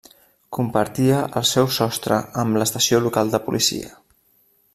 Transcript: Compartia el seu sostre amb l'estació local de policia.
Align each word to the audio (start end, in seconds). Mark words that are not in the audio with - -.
Compartia 0.57 1.19
el 1.41 1.45
seu 1.49 1.69
sostre 1.75 2.17
amb 2.45 2.61
l'estació 2.63 3.03
local 3.09 3.35
de 3.37 3.43
policia. 3.49 3.95